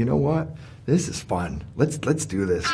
[0.00, 0.48] you know what?
[0.86, 1.62] This is fun.
[1.76, 2.64] Let's let's do this.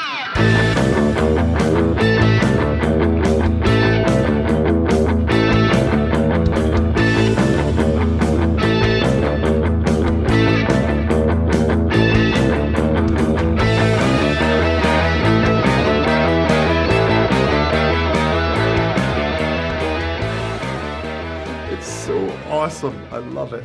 [21.72, 22.96] It's so awesome.
[23.10, 23.64] I love it.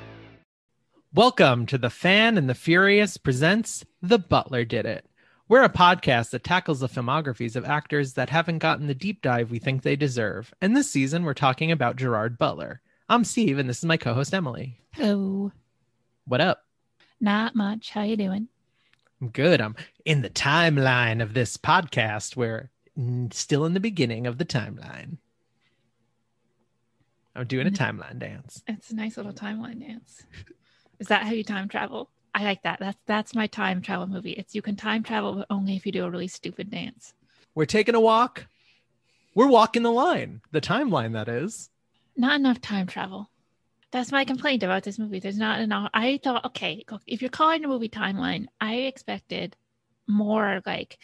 [1.14, 5.06] Welcome to The Fan and the Furious presents The Butler Did It.
[5.50, 9.52] We're a podcast that tackles the filmographies of actors that haven't gotten the deep dive
[9.52, 10.54] we think they deserve.
[10.62, 12.80] And this season, we're talking about Gerard Butler.
[13.10, 14.80] I'm Steve, and this is my co-host Emily.
[14.94, 15.52] Hello.
[16.28, 16.64] What up?
[17.20, 17.90] Not much.
[17.90, 18.48] How you doing?
[19.20, 19.60] I'm good.
[19.60, 22.38] I'm in the timeline of this podcast.
[22.38, 22.70] We're
[23.32, 25.18] still in the beginning of the timeline.
[27.36, 28.64] I'm doing a timeline dance.
[28.66, 30.24] It's a nice little timeline dance.
[31.02, 32.12] Is that how you time travel?
[32.36, 32.78] I like that.
[32.80, 34.34] That's that's my time travel movie.
[34.34, 37.16] It's you can time travel, but only if you do a really stupid dance.
[37.56, 38.46] We're taking a walk.
[39.34, 41.72] We're walking the line, the timeline that is.
[42.16, 43.32] Not enough time travel.
[43.90, 45.20] That's my complaint about this movie.
[45.20, 45.90] There's not enough.
[45.92, 49.56] I thought, okay, if you're calling a movie timeline, I expected
[50.08, 51.00] more like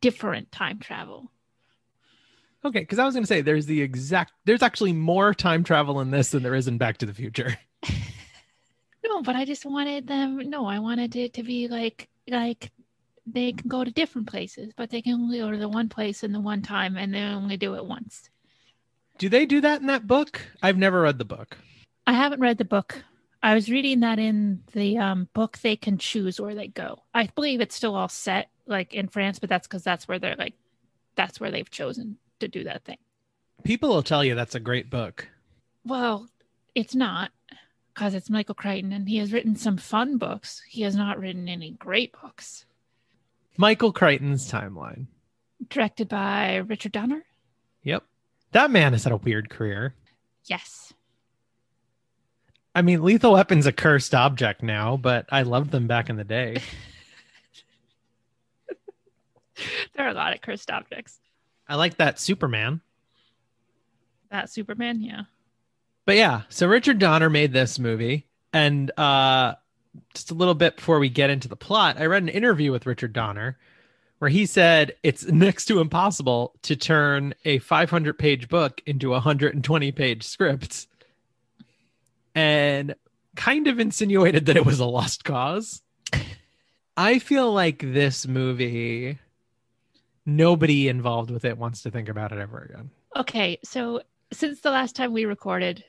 [0.00, 1.30] different time travel.
[2.64, 6.00] Okay, because I was going to say there's the exact, there's actually more time travel
[6.00, 7.56] in this than there is in Back to the Future.
[9.04, 10.38] No, but I just wanted them.
[10.48, 12.70] No, I wanted it to be like like
[13.26, 16.22] they can go to different places, but they can only go to the one place
[16.22, 18.30] in the one time, and they only do it once.
[19.18, 20.40] Do they do that in that book?
[20.62, 21.58] I've never read the book.
[22.06, 23.04] I haven't read the book.
[23.42, 25.58] I was reading that in the um, book.
[25.58, 27.02] They can choose where they go.
[27.12, 30.36] I believe it's still all set like in France, but that's because that's where they're
[30.36, 30.54] like
[31.14, 32.98] that's where they've chosen to do that thing.
[33.64, 35.28] People will tell you that's a great book.
[35.84, 36.28] Well,
[36.74, 37.30] it's not
[37.94, 40.62] because it's Michael Crichton, and he has written some fun books.
[40.68, 42.64] He has not written any great books.
[43.56, 45.06] Michael Crichton's timeline.
[45.68, 47.24] Directed by Richard Donner.
[47.82, 48.04] Yep.
[48.52, 49.94] That man has had a weird career.
[50.46, 50.92] Yes.
[52.74, 56.24] I mean, Lethal Weapon's a cursed object now, but I loved them back in the
[56.24, 56.62] day.
[59.94, 61.20] there are a lot of cursed objects.
[61.68, 62.80] I like that Superman.
[64.30, 65.22] That Superman, yeah.
[66.04, 68.26] But yeah, so Richard Donner made this movie.
[68.52, 69.54] And uh
[70.14, 72.86] just a little bit before we get into the plot, I read an interview with
[72.86, 73.58] Richard Donner
[74.22, 79.14] where he said it's next to impossible to turn a 500 page book into a
[79.14, 80.86] 120 page script
[82.34, 82.94] and
[83.34, 85.82] kind of insinuated that it was a lost cause.
[86.96, 89.18] I feel like this movie,
[90.24, 92.90] nobody involved with it wants to think about it ever again.
[93.16, 94.02] Okay, so
[94.32, 95.84] since the last time we recorded,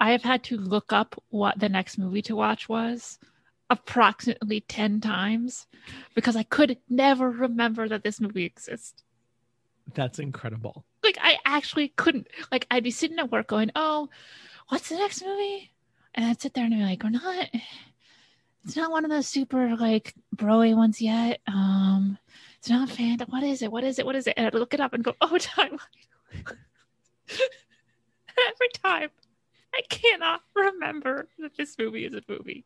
[0.00, 3.18] I have had to look up what the next movie to watch was
[3.70, 5.66] approximately 10 times
[6.14, 9.02] because I could never remember that this movie exists.
[9.94, 10.84] That's incredible.
[11.02, 12.28] Like, I actually couldn't.
[12.50, 14.08] Like, I'd be sitting at work going, Oh,
[14.68, 15.72] what's the next movie?
[16.14, 17.48] And I'd sit there and be like, We're not,
[18.64, 21.40] it's not one of those super like broy ones yet.
[21.46, 22.18] Um,
[22.58, 23.18] it's not fan.
[23.28, 23.72] What is it?
[23.72, 24.06] What is it?
[24.06, 24.34] What is it?
[24.36, 25.78] And I'd look it up and go, Oh, timeline.
[27.30, 29.10] Every time.
[29.74, 32.64] I cannot remember that this movie is a movie.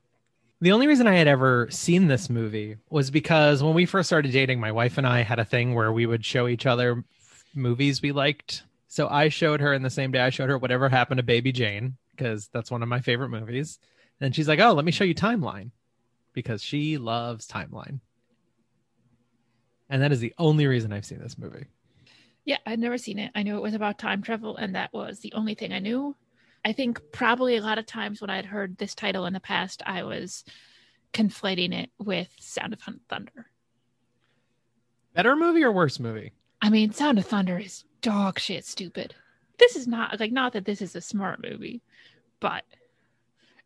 [0.61, 4.33] The only reason I had ever seen this movie was because when we first started
[4.33, 7.05] dating, my wife and I had a thing where we would show each other
[7.55, 8.63] movies we liked.
[8.87, 11.51] So I showed her in the same day I showed her whatever happened to Baby
[11.51, 13.79] Jane because that's one of my favorite movies.
[14.21, 15.71] And she's like, "Oh, let me show you Timeline."
[16.33, 17.99] Because she loves Timeline.
[19.91, 21.67] And that is the only reason I've seen this movie.
[22.45, 23.33] Yeah, I'd never seen it.
[23.35, 26.17] I knew it was about time travel, and that was the only thing I knew.
[26.65, 29.83] I think probably a lot of times when I'd heard this title in the past,
[29.85, 30.45] I was
[31.13, 33.47] conflating it with Sound of Thunder.
[35.15, 36.33] Better movie or worse movie?
[36.61, 39.15] I mean, Sound of Thunder is dog shit stupid.
[39.59, 41.83] This is not like not that this is a smart movie,
[42.41, 42.65] but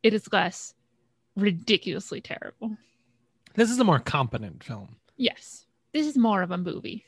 [0.03, 0.75] it is less
[1.37, 2.77] ridiculously terrible.
[3.55, 4.97] This is a more competent film.
[5.17, 5.67] Yes.
[5.93, 7.05] This is more of a movie.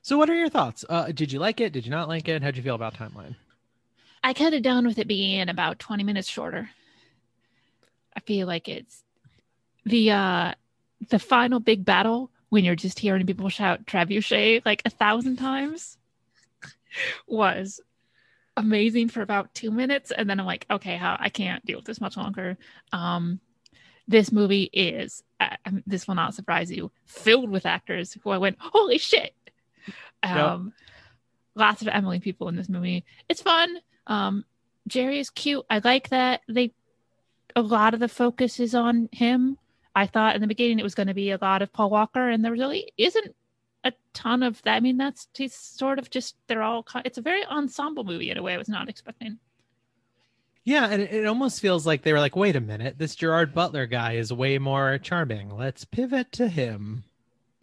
[0.00, 0.84] So, what are your thoughts?
[0.88, 1.72] Uh, did you like it?
[1.72, 2.42] Did you not like it?
[2.42, 3.36] How'd you feel about Timeline?
[4.22, 6.70] I could have done with it being about 20 minutes shorter.
[8.16, 9.02] I feel like it's
[9.84, 10.54] the uh
[11.08, 15.98] the final big battle when you're just hearing people shout trebuchet like a thousand times
[17.26, 17.80] was
[18.56, 20.12] amazing for about two minutes.
[20.12, 22.56] And then i'm like okay how i can't deal with this much longer.
[22.92, 23.40] Um
[24.06, 28.58] this movie is uh, this will not surprise you filled with actors who i went
[28.60, 29.34] holy shit.
[30.22, 30.72] Um
[31.56, 31.66] yep.
[31.66, 33.04] lots of emily people in this movie.
[33.28, 34.44] It's fun um
[34.88, 36.72] gerry is cute i like that they
[37.54, 39.58] a lot of the focus is on him
[39.94, 42.28] I thought in the beginning it was going to be a lot of Paul Walker,
[42.28, 43.34] and there really isn't
[43.84, 44.76] a ton of that.
[44.76, 46.86] I mean, that's he's sort of just they're all.
[47.04, 49.38] It's a very ensemble movie in a way I was not expecting.
[50.64, 53.86] Yeah, and it almost feels like they were like, wait a minute, this Gerard Butler
[53.86, 55.50] guy is way more charming.
[55.50, 57.02] Let's pivot to him.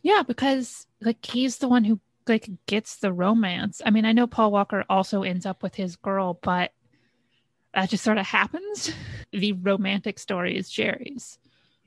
[0.01, 1.99] Yeah, because like he's the one who
[2.29, 3.81] like gets the romance.
[3.85, 6.71] I mean, I know Paul Walker also ends up with his girl, but
[7.73, 8.91] that just sort of happens.
[9.31, 11.37] The romantic story is Gerry's.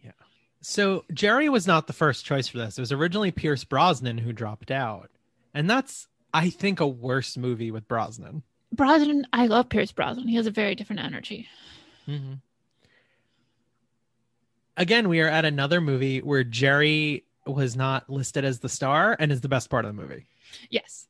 [0.00, 0.12] Yeah.
[0.60, 2.78] So Gerry was not the first choice for this.
[2.78, 5.10] It was originally Pierce Brosnan who dropped out.
[5.52, 8.44] And that's I think a worse movie with Brosnan.
[8.72, 10.28] Brosnan, I love Pierce Brosnan.
[10.28, 11.48] He has a very different energy.
[12.08, 12.34] Mm-hmm.
[14.76, 19.30] Again, we are at another movie where Gerry was not listed as the star and
[19.30, 20.26] is the best part of the movie.
[20.70, 21.06] Yes.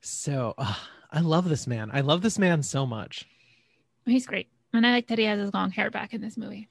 [0.00, 0.74] So uh,
[1.10, 1.90] I love this man.
[1.92, 3.26] I love this man so much.
[4.04, 4.48] He's great.
[4.72, 6.68] And I like that he has his long hair back in this movie.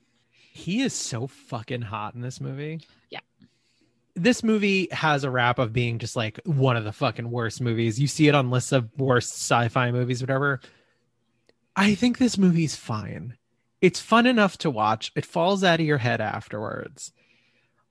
[0.54, 2.82] He is so fucking hot in this movie.
[3.10, 3.20] Yeah.
[4.16, 8.00] This movie has a rap of being just like one of the fucking worst movies.
[8.00, 10.62] You see it on lists of worst sci-fi movies, whatever.
[11.76, 13.38] I think this movie's fine.
[13.82, 15.12] It's fun enough to watch.
[15.16, 17.12] It falls out of your head afterwards.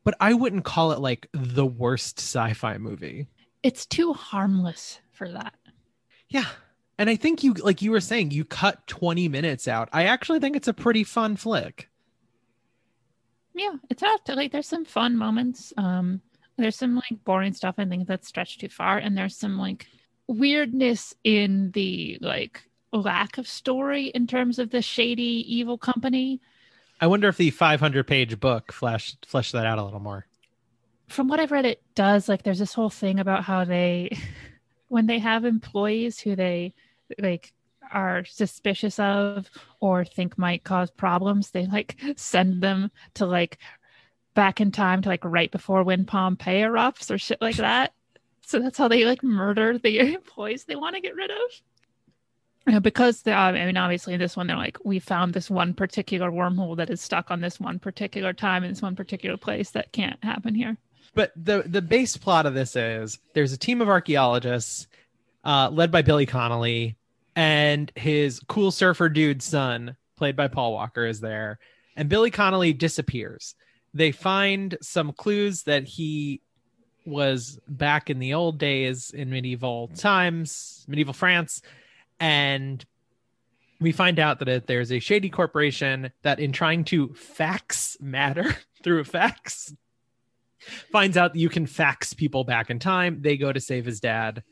[0.05, 3.27] But I wouldn't call it like the worst sci-fi movie.
[3.63, 5.55] It's too harmless for that.
[6.29, 6.47] Yeah.
[6.99, 9.89] And I think you like you were saying you cut 20 minutes out.
[9.93, 11.89] I actually think it's a pretty fun flick.
[13.55, 15.73] Yeah, it's not like there's some fun moments.
[15.77, 16.21] Um
[16.57, 19.87] there's some like boring stuff I think that's stretched too far and there's some like
[20.29, 22.63] weirdness in the like
[22.93, 26.41] lack of story in terms of the shady evil company.
[27.05, 30.25] I wonder if the 500 page book flash flesh that out a little more.
[31.07, 32.31] From what I've read, it does.
[32.31, 34.17] Like, there's this whole thing about how they,
[34.89, 36.73] when they have employees who they
[37.19, 37.53] like
[37.93, 43.59] are suspicious of or think might cause problems, they like send them to like
[44.33, 47.93] back in time to like right before when Pompeii erupts or shit like that.
[48.47, 51.61] So that's how they like murder the employees they want to get rid of.
[52.81, 56.77] Because I mean, obviously, in this one, they're like, we found this one particular wormhole
[56.79, 60.23] that is stuck on this one particular time in this one particular place that can't
[60.25, 60.77] happen here.
[61.15, 64.87] But the the base plot of this is there's a team of archaeologists
[65.45, 66.97] uh, led by Billy Connolly,
[67.37, 71.59] and his cool surfer dude son, played by Paul Walker, is there,
[71.97, 73.55] and Billy Connolly disappears.
[73.93, 76.41] They find some clues that he
[77.05, 81.61] was back in the old days in medieval times, medieval France
[82.25, 82.83] and
[83.83, 89.01] we find out that there's a shady corporation that in trying to fax matter through
[89.01, 89.75] a fax
[90.91, 93.21] finds out that you can fax people back in time.
[93.21, 94.43] They go to save his dad.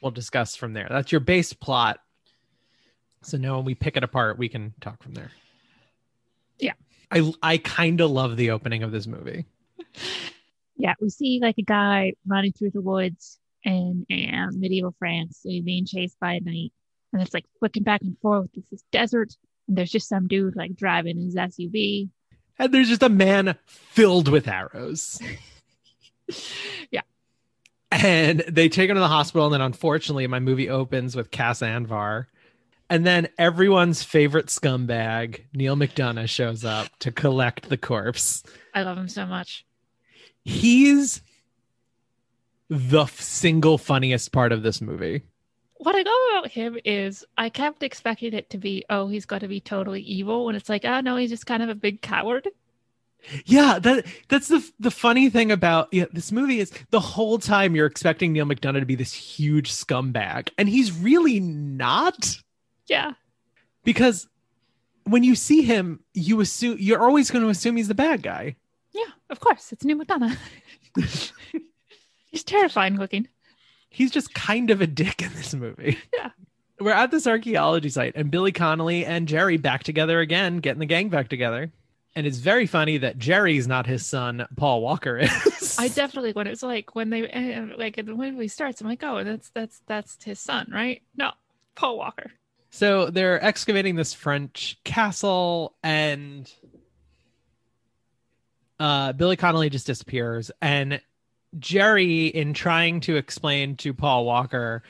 [0.00, 0.86] We'll discuss from there.
[0.88, 2.00] That's your base plot.
[3.22, 4.38] So now when we pick it apart.
[4.38, 5.32] We can talk from there.
[6.58, 6.72] Yeah.
[7.10, 9.44] I i kind of love the opening of this movie.
[10.80, 15.48] Yeah we see like a guy running through the woods in um, medieval France, so
[15.48, 16.72] being chased by a knight,
[17.12, 18.50] and it's like flicking back and forth.
[18.54, 19.36] This is desert,
[19.66, 22.08] and there's just some dude like driving his SUV,
[22.58, 25.20] and there's just a man filled with arrows.
[26.90, 27.02] yeah.
[27.90, 31.60] And they take him to the hospital, and then unfortunately, my movie opens with Cas
[31.60, 32.26] Anvar.
[32.90, 38.42] And then everyone's favorite scumbag, Neal McDonough, shows up to collect the corpse.
[38.74, 39.66] I love him so much.
[40.44, 41.20] He's
[42.68, 45.22] the f- single funniest part of this movie.
[45.78, 49.40] What I love about him is I kept expecting it to be, oh, he's got
[49.40, 52.02] to be totally evil, when it's like, oh no, he's just kind of a big
[52.02, 52.48] coward.
[53.44, 57.74] Yeah, that that's the the funny thing about yeah, this movie is the whole time
[57.74, 62.38] you're expecting Neal McDonough to be this huge scumbag, and he's really not.
[62.86, 63.14] Yeah,
[63.84, 64.28] because
[65.04, 68.56] when you see him, you assume you're always going to assume he's the bad guy.
[68.92, 70.36] Yeah, of course, it's Neal McDonough.
[72.28, 73.28] He's terrifying looking.
[73.90, 75.98] He's just kind of a dick in this movie.
[76.14, 76.30] Yeah.
[76.80, 80.86] We're at this archaeology site, and Billy Connolly and Gerry back together again, getting the
[80.86, 81.72] gang back together.
[82.14, 85.76] And it's very funny that Gerry's not his son, Paul Walker is.
[85.78, 89.24] I definitely when it's like when they eh, like when we starts, I'm like, oh,
[89.24, 91.02] that's that's that's his son, right?
[91.16, 91.32] No,
[91.74, 92.30] Paul Walker.
[92.70, 96.52] So they're excavating this French castle, and
[98.78, 101.00] uh, Billy Connolly just disappears, and
[101.58, 104.82] Gerry, in trying to explain to Paul Walker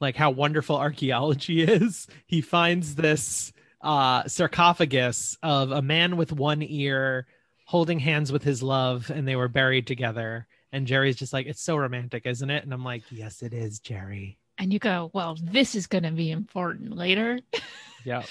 [0.00, 3.52] like how wonderful archaeology is, he finds this
[3.82, 7.26] uh, sarcophagus of a man with one ear
[7.66, 10.46] holding hands with his love, and they were buried together.
[10.72, 12.64] And Gerry's just like, it's so romantic, isn't it?
[12.64, 14.38] And I'm like, yes, it is, Gerry.
[14.58, 17.38] And you go, well, this is going to be important later.
[18.04, 18.24] yeah.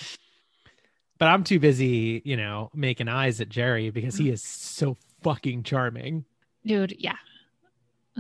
[1.18, 5.64] But I'm too busy, you know, making eyes at Gerry because he is so fucking
[5.64, 6.26] charming.
[6.66, 7.16] Dude, yeah.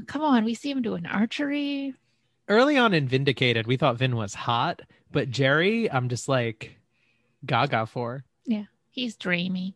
[0.07, 1.93] Come on, we see him doing archery.
[2.47, 6.77] Early on in Vindicated, we thought Vin was hot, but Gerry, I'm just like
[7.45, 8.23] gaga for.
[8.45, 9.75] Yeah, he's dreamy.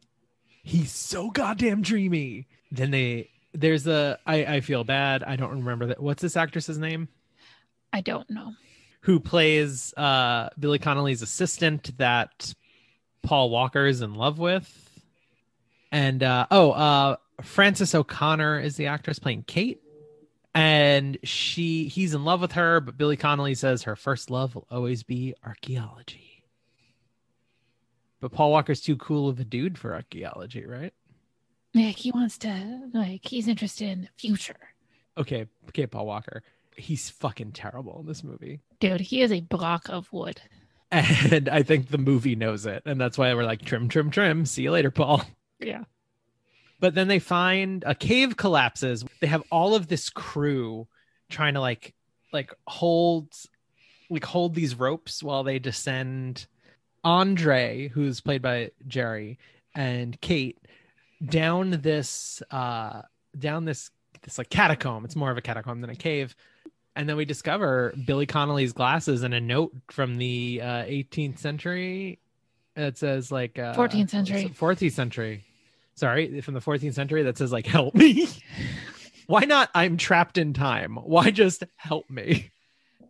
[0.63, 2.47] He's so goddamn dreamy.
[2.71, 5.23] Then they there's a I I feel bad.
[5.23, 6.01] I don't remember that.
[6.01, 7.07] What's this actress's name?
[7.91, 8.53] I don't know.
[9.01, 12.53] Who plays uh Billy Connolly's assistant that
[13.21, 14.89] Paul Walker is in love with?
[15.91, 19.81] And uh oh, uh Frances O'Connor is the actress playing Kate.
[20.55, 24.67] And she he's in love with her, but Billy Connolly says her first love will
[24.69, 26.43] always be archaeology.
[28.19, 30.93] But Paul Walker's too cool of a dude for archaeology, right?
[31.73, 34.55] Like he wants to like he's interested in the future.
[35.17, 36.43] Okay, okay, Paul Walker.
[36.75, 38.61] He's fucking terrible in this movie.
[38.79, 40.41] Dude, he is a block of wood.
[40.91, 42.83] And I think the movie knows it.
[42.85, 44.45] And that's why we're like, trim, trim, trim.
[44.45, 45.23] See you later, Paul.
[45.59, 45.85] Yeah.
[46.83, 49.05] But then they find a cave collapses.
[49.21, 50.89] They have all of this crew
[51.29, 51.93] trying to like
[52.33, 53.29] like hold
[54.09, 56.45] like hold these ropes while they descend
[57.01, 59.39] Andre, who's played by Gerry,
[59.73, 60.59] and Kate
[61.25, 63.03] down this uh
[63.39, 63.89] down this
[64.23, 65.05] this like catacomb.
[65.05, 66.35] It's more of a catacomb than a cave.
[66.97, 72.19] And then we discover Billy Connolly's glasses and a note from the uh 18th century
[72.75, 74.53] that says like uh 14th century.
[74.53, 75.45] 14th century.
[75.95, 78.27] Sorry, from the 14th century that says like help me.
[79.27, 80.95] Why not I'm trapped in time?
[80.95, 82.51] Why just help me?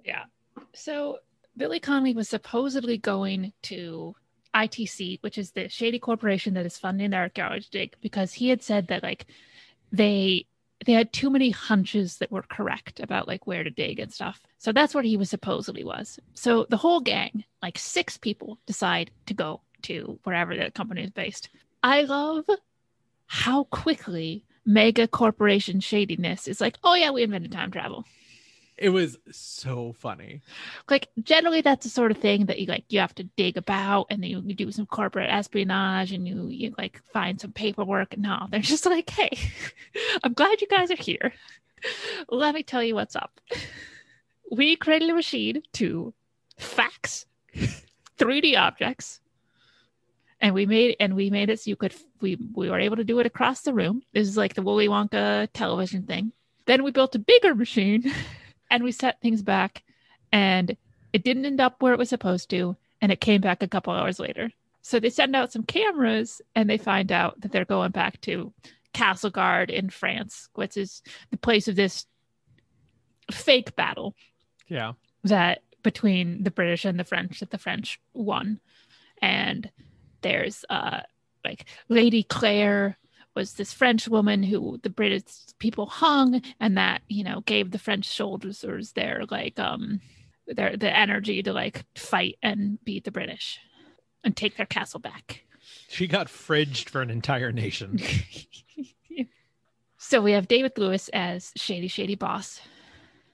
[0.06, 0.26] Yeah.
[0.74, 1.20] So
[1.56, 4.16] Billy Connolly was supposedly going to
[4.54, 8.62] ITC, which is the shady corporation that is funding the archaeology dig, because he had
[8.62, 9.26] said that like
[9.92, 10.46] they
[10.86, 14.42] they had too many hunches that were correct about like where to dig and stuff.
[14.58, 16.20] So that's where he was supposedly was.
[16.34, 21.12] So the whole gang, like six people, decide to go to wherever the company is
[21.12, 21.50] based.
[21.82, 22.46] I love
[23.28, 28.06] how quickly mega corporation shadiness is like, oh yeah, we invented time travel.
[28.78, 30.42] It was so funny.
[30.90, 34.08] like generally that's the sort of thing that you like you have to dig about
[34.10, 38.14] and then you, you do some corporate espionage and you you like find some paperwork
[38.14, 39.30] and no they're just like hey
[40.24, 41.34] i'm glad you guys are here
[42.30, 43.40] let me tell you what's up
[44.52, 46.14] we created a machine to
[46.58, 47.26] fax
[48.18, 49.22] 3d objects
[50.44, 53.04] and we made and we made it so you could we we were able to
[53.04, 56.32] do it across the room this is like the Willy Wonka television thing
[56.66, 58.12] then we built a bigger machine
[58.70, 59.82] and we set things back
[60.32, 60.78] and
[61.14, 63.94] it didn't end up where it was supposed to and it came back a couple
[63.94, 67.92] hours later so they send out some cameras and they find out that they're going
[67.92, 68.54] back to
[68.94, 72.06] Castelgard in France which is the place of this
[73.32, 74.14] fake battle
[74.68, 74.94] Yeah.
[75.24, 78.60] that between the British and the French that the French won.
[79.22, 79.70] And
[80.24, 81.02] there's uh
[81.46, 82.98] like Lady Claire
[83.36, 85.24] was this French woman who the British
[85.60, 90.02] people hung and that, you know, gave the French soldiers their like um
[90.48, 93.60] their the energy to like fight and beat the British
[94.24, 95.44] and take their castle back.
[95.90, 98.00] She got fridged for an entire nation.
[99.98, 102.62] so we have David Thewlis as Shady Shady Boss.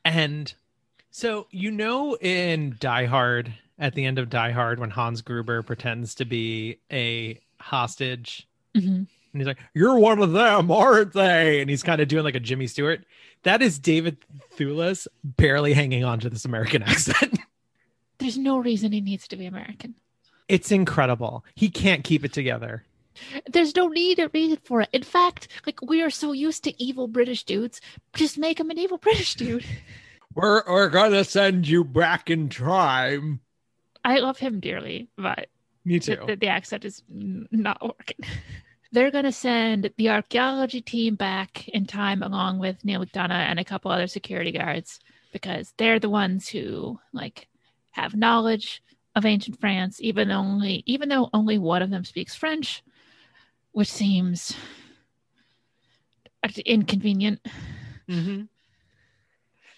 [0.05, 0.53] And
[1.09, 5.63] so you know in Die Hard, at the end of Die Hard, when Hans Gruber
[5.63, 8.85] pretends to be a hostage Mhm.
[8.87, 11.61] and he's like, You're one of them, aren't they?
[11.61, 13.03] And he's kind of doing like a Jimmy Stewart.
[13.43, 14.17] That is David
[14.57, 17.39] Thewlis barely hanging on to this American accent.
[18.17, 19.95] There's no reason he needs to be American.
[20.49, 21.45] it's incredible.
[21.55, 22.83] He can't keep it together.
[23.49, 24.89] There's no need or reason for it.
[24.93, 27.81] In fact, like we are so used to evil British dudes,
[28.13, 29.65] just make him an evil British dude.
[30.35, 33.39] We're, we're gonna send you back in time.
[34.09, 35.49] I love him dearly, but
[35.85, 36.23] Me the, too.
[36.25, 38.17] the, the accent is not working.
[38.91, 43.63] They're gonna send the archaeology team back in time along with Neal McDonough and a
[43.63, 44.99] couple other security guards
[45.31, 47.47] because they're the ones who like
[47.91, 48.81] have knowledge
[49.15, 52.81] of ancient France, even only even though only one of them speaks French,
[53.73, 54.55] which seems
[56.65, 57.45] inconvenient.
[58.09, 58.41] hmm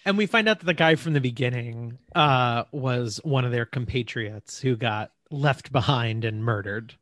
[0.05, 3.65] And we find out that the guy from the beginning uh, was one of their
[3.65, 6.95] compatriots who got left behind and murdered.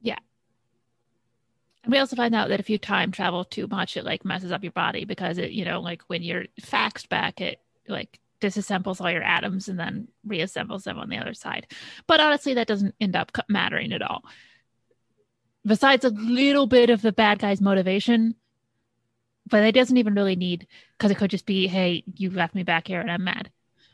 [0.00, 0.18] Yeah.
[1.84, 4.52] And we also find out that if you time travel too much, it like messes
[4.52, 9.00] up your body because it, you know, like when you're faxed back, it like disassembles
[9.00, 11.68] all your atoms and then reassembles them on the other side.
[12.06, 14.24] But honestly, that doesn't end up mattering at all.
[15.64, 18.34] Besides a little bit of the bad guy's motivation,
[19.52, 20.66] but it doesn't even really need
[20.96, 23.50] because it could just be, hey, you left me back here and I'm mad.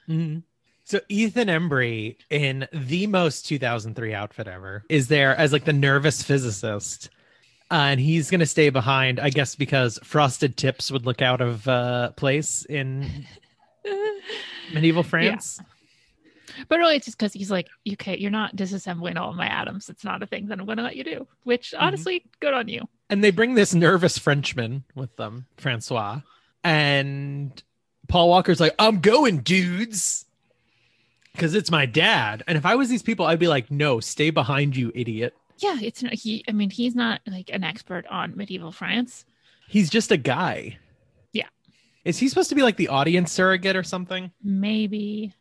[0.09, 0.45] Mhm.
[0.85, 6.23] So Ethan Embry in the most 2003 outfit ever is there as like the nervous
[6.23, 7.11] physicist.
[7.73, 11.41] Uh, and he's going to stay behind, I guess, because frosted tips would look out
[11.41, 13.27] of uh, place in
[14.73, 15.61] medieval France.
[16.69, 19.91] But really, it's just because he's like, okay, you're not disassembling all of my atoms.
[19.91, 21.27] It's not a thing that I'm going to let you do.
[21.43, 22.89] Which, honestly, good on you.
[23.11, 26.21] And they bring this nervous Frenchman with them, Francois.
[26.63, 27.63] And
[28.09, 30.27] Paul Walker's like, I'm going, dudes.
[31.33, 32.43] Because it's my dad.
[32.47, 35.35] And if I was these people, I'd be like, no, stay behind, you idiot.
[35.59, 36.45] Yeah, it's not, he.
[36.49, 39.25] I mean, he's not like an expert on medieval France.
[39.69, 40.79] He's just a guy.
[41.33, 41.49] Yeah.
[42.05, 44.33] Is he supposed to be like the audience surrogate or something?
[44.43, 45.33] Maybe.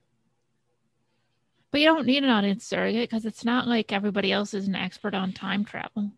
[1.71, 4.75] But you don't need an audience surrogate because it's not like everybody else is an
[4.75, 6.11] expert on time travel.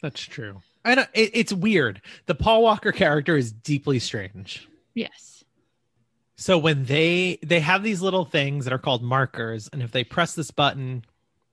[0.00, 0.62] That's true.
[0.84, 2.02] I know it, it's weird.
[2.26, 4.68] The Paul Walker character is deeply strange.
[4.94, 5.44] Yes.
[6.36, 10.02] So when they they have these little things that are called markers, and if they
[10.02, 11.04] press this button,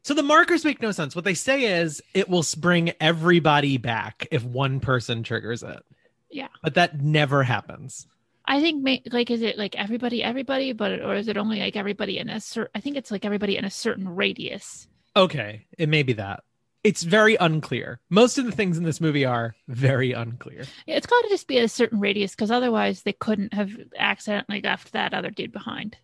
[0.03, 1.15] so the markers make no sense.
[1.15, 5.83] What they say is it will bring everybody back if one person triggers it.
[6.31, 6.47] Yeah.
[6.63, 8.07] But that never happens.
[8.45, 12.17] I think like is it like everybody everybody but or is it only like everybody
[12.17, 14.87] in a certain I think it's like everybody in a certain radius.
[15.15, 16.43] Okay, it may be that.
[16.83, 17.99] It's very unclear.
[18.09, 20.63] Most of the things in this movie are very unclear.
[20.85, 24.61] Yeah, it's got to just be a certain radius because otherwise they couldn't have accidentally
[24.61, 25.97] left that other dude behind.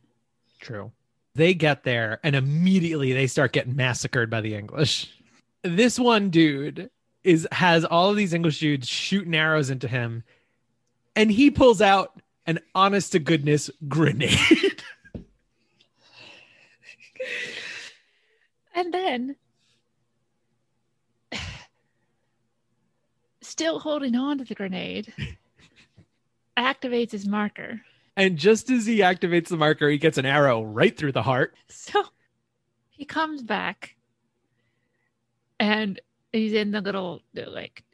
[0.60, 0.92] True.
[1.34, 5.14] They get there and immediately they start getting massacred by the English.
[5.64, 6.90] This one dude
[7.24, 10.24] is has all of these English dudes shooting arrows into him,
[11.16, 14.38] and he pulls out an honest to goodness grenade.
[18.76, 19.38] And then
[23.56, 25.14] still holding on to the grenade
[26.58, 27.80] activates his marker.
[28.18, 31.56] and just as he activates the marker, he gets an arrow right through the heart.
[31.70, 32.04] So
[32.90, 33.96] he comes back
[35.58, 36.02] and
[36.34, 37.86] he's in the little like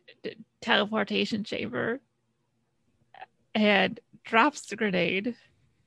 [0.61, 1.99] teleportation chamber
[3.53, 5.35] and drops the grenade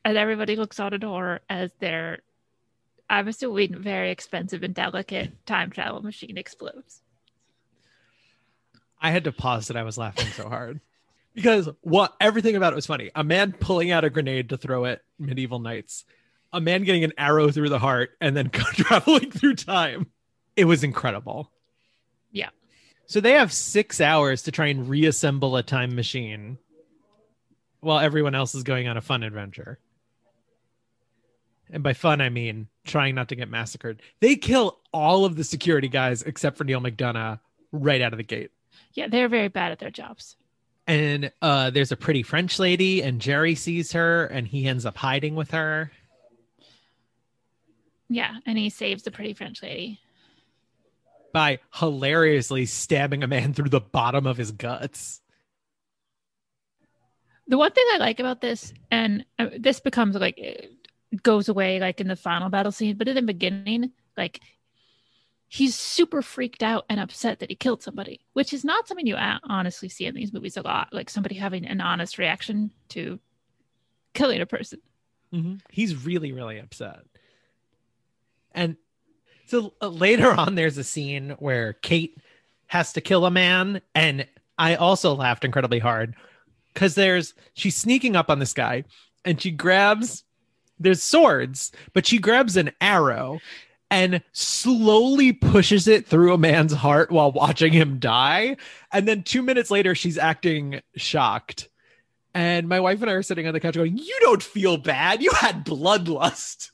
[0.05, 2.21] and everybody looks on in horror as their
[3.11, 7.03] I'm assuming very expensive and delicate time travel machine explodes.
[9.05, 9.77] I had to pause it.
[9.77, 10.81] I was laughing so hard
[11.35, 13.11] because what everything about it was funny.
[13.14, 16.07] A man pulling out a grenade to throw at medieval knights,
[16.55, 20.07] a man getting an arrow through the heart, and then traveling through time.
[20.57, 21.51] It was incredible.
[22.33, 22.49] Yeah.
[23.05, 26.57] So they have six hours to try and reassemble a time machine
[27.81, 29.79] while everyone else is going on a fun adventure.
[31.71, 34.01] And by fun, I mean trying not to get massacred.
[34.21, 37.40] They kill all of the security guys except for Neal McDonough
[37.71, 38.51] right out of the gate.
[38.95, 40.37] Yeah, they're very bad at their jobs.
[40.87, 44.97] And uh, there's a pretty French lady, and Gerry sees her, and he ends up
[44.97, 45.91] hiding with her.
[48.11, 49.99] Yeah, and he saves the pretty French lady.
[51.33, 55.21] by hilariously stabbing a man through the bottom of his guts.
[57.49, 60.71] The one thing I like about this, and uh, this becomes like
[61.23, 64.41] goes away like in the final battle scene, but in the beginning, like
[65.55, 69.14] he's super freaked out and upset that he killed somebody, which is not something you
[69.17, 70.88] honestly see in these movies a lot.
[70.93, 73.21] Like somebody having an honest reaction to
[74.14, 74.81] killing a person.
[75.71, 77.03] He's really, really upset.
[78.51, 78.77] And
[79.47, 82.19] so uh, later on, there's a scene where Kate
[82.67, 83.81] has to kill a man.
[83.95, 84.27] And
[84.59, 86.17] I also laughed incredibly hard
[86.73, 88.83] because there's she's sneaking up on this guy
[89.25, 90.25] and she grabs
[90.81, 93.38] there's swords, but she grabs an arrow
[93.95, 98.57] and slowly pushes it through a man's heart while watching him die.
[98.91, 101.69] And then two minutes later, she's acting shocked.
[102.35, 105.23] And my wife and I are sitting on the couch going, You don't feel bad.
[105.23, 106.73] You had bloodlust.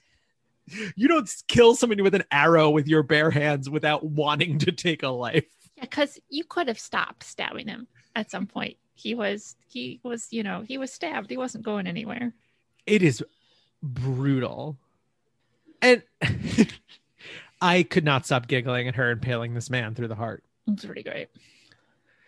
[0.97, 5.03] You don't kill somebody with an arrow with your bare hands without wanting to take
[5.03, 5.45] a life.
[5.77, 8.79] Yeah, because you could have stopped stabbing him at some point.
[8.95, 11.29] He was he was, you know, he was stabbed.
[11.29, 12.33] He wasn't going anywhere.
[12.87, 13.23] It is
[13.83, 14.79] brutal.
[15.83, 16.03] And
[17.61, 20.44] I could not stop giggling at her impaling this man through the heart.
[20.66, 21.29] It's pretty great.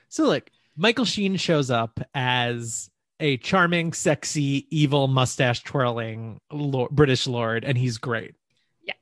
[0.09, 2.90] So, like, Michael Sheen shows up as
[3.21, 8.35] a charming, sexy, evil, mustache twirling lord, British lord, and he's great.
[8.83, 8.95] Yeah.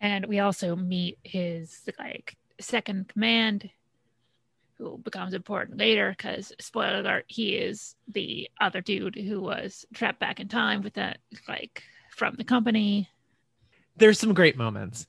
[0.00, 3.70] And we also meet his like second command,
[4.76, 10.18] who becomes important later because spoiler alert, he is the other dude who was trapped
[10.18, 13.08] back in time with that like from the company.
[13.96, 15.06] there's some great moments.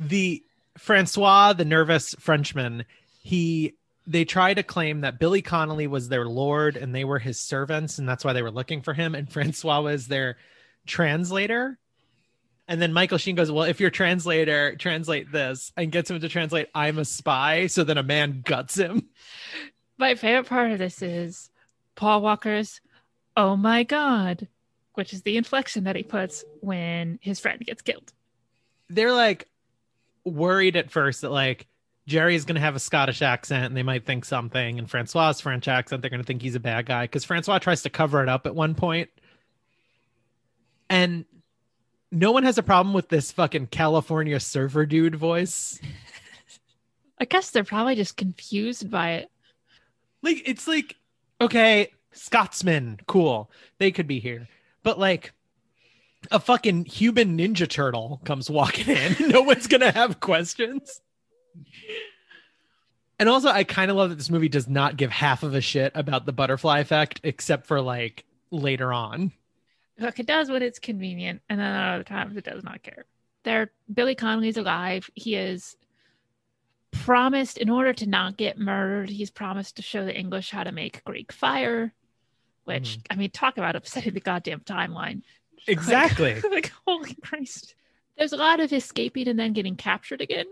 [0.00, 0.42] The
[0.78, 2.84] Francois, the nervous Frenchman,
[3.22, 3.74] he
[4.06, 7.98] they try to claim that Billy Connolly was their lord and they were his servants,
[7.98, 9.14] and that's why they were looking for him.
[9.14, 10.36] And Francois was their
[10.86, 11.78] translator.
[12.66, 16.28] And then Michael Sheen goes, Well, if your translator translate this and gets him to
[16.28, 17.66] translate, I'm a spy.
[17.66, 19.08] So then a man guts him.
[19.98, 21.50] My favorite part of this is
[21.94, 22.80] Paul Walker's
[23.36, 24.48] "Oh my God,"
[24.94, 28.12] which is the inflection that he puts when his friend gets killed.
[28.88, 29.46] They're like
[30.24, 31.66] worried at first that like
[32.06, 35.68] Gerry's going to have a Scottish accent and they might think something, and Francois' French
[35.68, 38.28] accent, they're going to think he's a bad guy because Francois tries to cover it
[38.28, 39.10] up at one point.
[40.90, 41.24] And
[42.12, 45.80] no one has a problem with this fucking California surfer dude voice.
[47.18, 49.30] I guess they're probably just confused by it.
[50.20, 50.96] Like, it's like,
[51.40, 53.50] okay, Scotsman, cool.
[53.78, 54.48] They could be here.
[54.82, 55.32] But like,
[56.30, 59.16] a fucking human ninja turtle comes walking in.
[59.28, 61.00] no one's to have questions.
[63.18, 65.60] And also, I kind of love that this movie does not give half of a
[65.60, 69.32] shit about the butterfly effect, except for like later on.
[69.98, 73.04] Look, it does when it's convenient, and then other times it does not care.
[73.44, 75.08] There, Billy Connolly's alive.
[75.14, 75.76] He is
[76.90, 80.72] promised, in order to not get murdered, he's promised to show the English how to
[80.72, 81.92] make Greek fire.
[82.64, 83.12] Which mm-hmm.
[83.12, 85.22] I mean, talk about upsetting the goddamn timeline.
[85.66, 86.34] Exactly.
[86.34, 87.74] Like, like, holy Christ!
[88.16, 90.46] There's a lot of escaping and then getting captured again.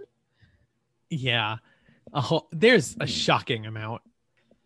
[1.10, 1.58] Yeah.
[2.12, 4.02] A whole, there's a shocking amount.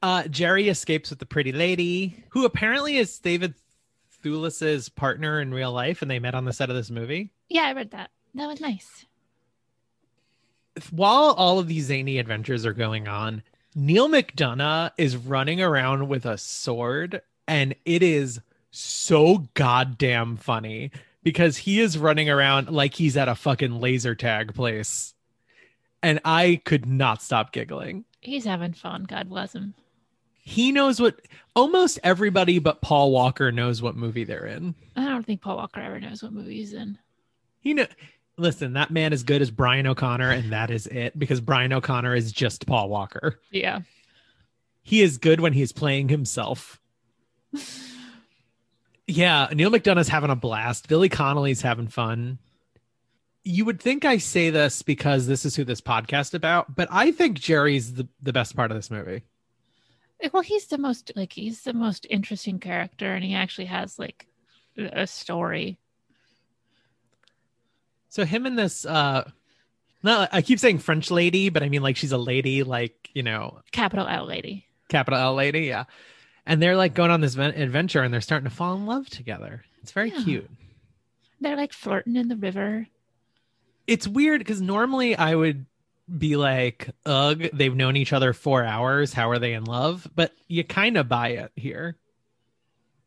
[0.03, 3.55] Uh, Gerry escapes with the pretty lady, who apparently is David
[4.23, 7.31] Thewlis's partner in real life, and they met on the set of this movie.
[7.49, 8.11] Yeah, I read that.
[8.35, 9.07] That was nice.
[10.91, 13.43] While all of these zany adventures are going on,
[13.75, 18.41] Neal McDonough is running around with a sword, and it is
[18.77, 20.91] so goddamn funny
[21.23, 25.15] because he is running around like he's at a fucking laser tag place.
[26.03, 28.05] And I could not stop giggling.
[28.21, 29.05] He's having fun.
[29.05, 29.75] God bless him.
[30.39, 31.21] He knows what
[31.57, 34.75] almost everybody but Paul Walker knows what movie they're in.
[34.95, 36.99] I don't think Paul Walker ever knows what movie he's in.
[37.59, 37.87] He know
[38.39, 42.15] listen, that man is good as Brian O'Conner, and that is it because Brian O'Conner
[42.15, 43.41] is just Paul Walker.
[43.51, 43.81] Yeah.
[44.83, 46.81] He is good when he's playing himself.
[49.07, 50.89] yeah, Neal McDonough's having a blast.
[50.89, 52.39] Billy Connolly's having fun.
[53.45, 57.13] You would think I say this because this is who this podcast about, but I
[57.13, 59.23] think Gerry's the, the best part of this movie.
[60.33, 64.27] Well, he's the most like he's the most interesting character, and he actually has like
[64.77, 65.79] a story.
[68.09, 69.31] So him and this uh
[70.03, 73.23] no, I keep saying French lady, but I mean like she's a lady, like, you
[73.23, 74.67] know, Capital L lady.
[74.89, 75.85] capital L lady, yeah.
[76.47, 79.09] And they're like going on this ven- adventure and they're starting to fall in love
[79.11, 79.65] together.
[79.83, 80.23] It's very Yeah.
[80.23, 80.51] cute.
[81.41, 82.87] They're like flirting in the river.
[83.87, 85.67] It's weird because normally I would
[86.19, 89.13] be like, ugh, they've known each other four hours.
[89.13, 90.09] How are they in love?
[90.15, 91.97] But you kind of buy it here.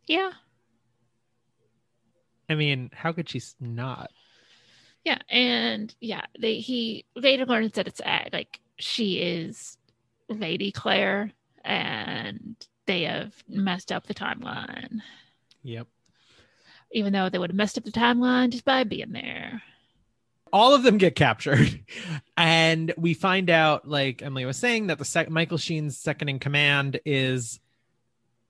[0.05, 0.31] Yeah.
[2.49, 4.11] I mean, how could she not?
[5.05, 5.19] Yeah.
[5.29, 8.01] And yeah, they he later learns that it's
[8.33, 9.77] like she is
[10.27, 11.31] Lady Claire
[11.63, 12.55] and
[12.89, 14.99] they have messed up the timeline.
[15.63, 15.87] Yep.
[16.91, 19.61] Even though they would have messed up the timeline just by being there.
[20.51, 21.79] all of them get captured
[22.37, 26.39] and we find out like emily was saying that the sec- michael sheen's second in
[26.39, 27.59] command is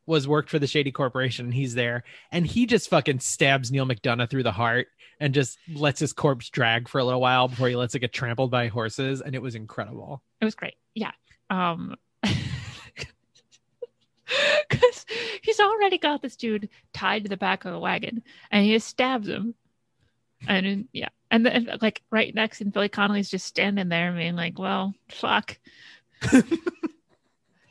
[0.05, 3.85] was worked for the shady corporation and he's there and he just fucking stabs neal
[3.85, 4.87] mcdonough through the heart
[5.19, 8.13] and just lets his corpse drag for a little while before he lets it get
[8.13, 10.75] trampled by horses and it was incredible It was great.
[10.95, 11.11] Yeah.
[11.49, 11.95] Um
[14.69, 15.05] because
[15.41, 18.87] he's already got this dude tied to the back of the wagon and he just
[18.87, 19.55] stabs him.
[20.47, 21.09] And yeah.
[21.31, 25.57] And then like right next and Billy Connolly's just standing there being like, well, fuck.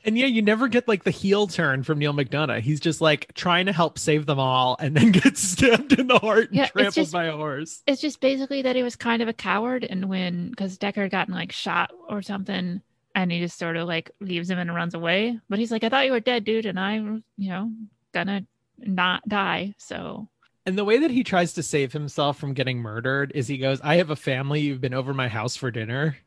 [0.05, 3.31] and yeah you never get like the heel turn from neal mcdonough he's just like
[3.33, 6.65] trying to help save them all and then gets stabbed in the heart and Yeah,
[6.67, 9.83] trampled just- by a horse It's just basically that he was kind of a coward
[9.83, 12.81] and when because Decker gotten like shot or something
[13.15, 15.39] and he just sort of like leaves him and runs away.
[15.49, 17.71] But he's like, I thought you were dead, dude, and I'm, you know,
[18.13, 18.45] gonna
[18.77, 19.75] not die.
[19.77, 20.29] So
[20.65, 23.81] And the way that he tries to save himself from getting murdered is he goes,
[23.81, 24.61] I have a family.
[24.61, 26.17] You've been over my house for dinner.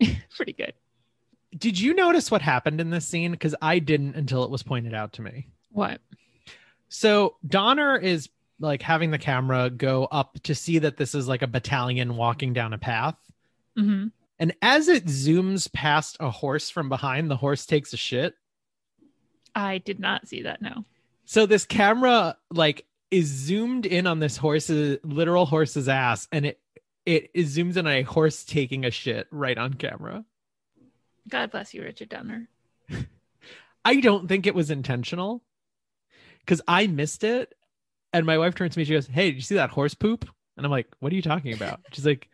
[0.36, 0.74] pretty good.
[1.56, 3.30] Did you notice what happened in this scene?
[3.30, 5.48] Because I didn't until it was pointed out to me.
[5.70, 6.00] What?
[6.88, 11.42] So Donner is like having the camera go up to see that this is like
[11.42, 13.16] a battalion walking down a path.
[13.76, 14.06] hmm
[14.38, 18.34] And as it zooms past a horse from behind, the horse takes a shit.
[19.54, 20.60] I did not see that.
[20.60, 20.84] No.
[21.24, 26.60] So this camera like is zoomed in on this horse's literal horse's ass, and it
[27.06, 30.24] it, it zooms in on a horse taking a shit right on camera.
[31.28, 32.48] God bless you, Richard Donner.
[33.84, 35.42] I don't think it was intentional
[36.40, 37.54] because I missed it.
[38.12, 40.28] And my wife turns to me, she goes, Hey, did you see that horse poop?
[40.56, 41.80] And I'm like, what are you talking about?
[41.92, 42.28] She's like,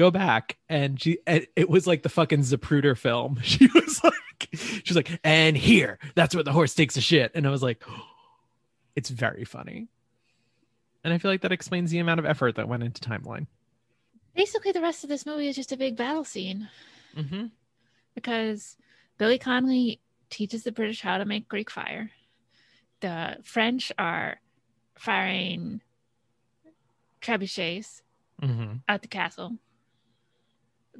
[0.00, 0.56] go back.
[0.68, 3.38] And she, and it was like the fucking Zapruder film.
[3.42, 7.30] She was like, she's like, and here, that's where the horse takes a shit.
[7.34, 7.84] And I was like,
[8.96, 9.88] it's very funny.
[11.04, 13.46] And I feel like that explains the amount of effort that went into timeline.
[14.34, 16.68] Basically, the rest of this movie is just a big battle scene
[17.16, 17.46] Mm-hmm.
[18.14, 18.76] because
[19.18, 22.10] Billy Connolly teaches the British how to make Greek fire.
[23.00, 24.40] The French are
[24.96, 25.80] firing
[27.20, 28.02] trebuchets
[28.42, 28.76] Mm-hmm.
[28.88, 29.56] at the castle.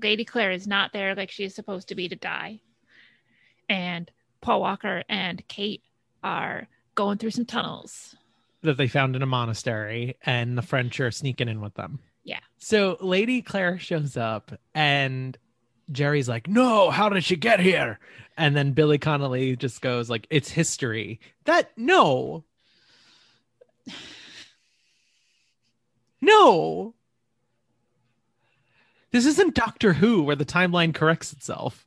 [0.03, 2.61] Lady Claire is not there like she is supposed to be to die.
[3.69, 4.11] And
[4.41, 5.83] Paul Walker and Kate
[6.23, 8.17] are going through some tunnels.
[8.63, 12.01] That they found in a monastery, and the French are sneaking in with them.
[12.25, 12.41] Yeah.
[12.59, 15.39] So Lady Claire shows up, and
[15.91, 17.99] Gerry's like, "No, how did she get here?"
[18.37, 22.45] And then Billy Connolly just goes like, "It's history." That no,
[26.21, 26.95] no.
[29.12, 31.87] This isn't Doctor Who where the timeline corrects itself,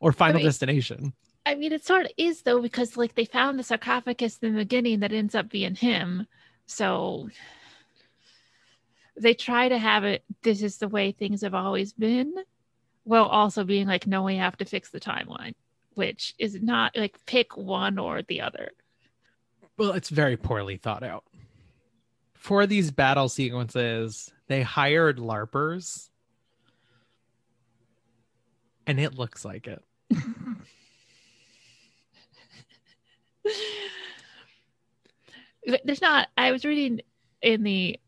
[0.00, 1.12] or Final mean- Destination.
[1.46, 4.58] I mean, it sort of is though, because like they found the sarcophagus in the
[4.58, 6.26] beginning that ends up being him.
[6.66, 7.30] So
[9.16, 12.34] they try to have it, this is the way things have always been,
[13.04, 15.54] while also being like, no, we have to fix the timeline,
[15.94, 18.70] which is not like pick one or the other.
[19.78, 21.24] Well, it's very poorly thought out.
[22.40, 26.08] For these battle sequences, they hired LARPers.
[28.86, 29.84] And it looks like it.
[35.84, 37.02] There's not, I was reading
[37.42, 38.00] in the